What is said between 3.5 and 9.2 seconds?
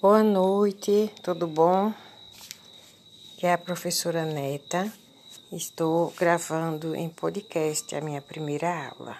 a professora Neta. Estou gravando em podcast a minha primeira aula.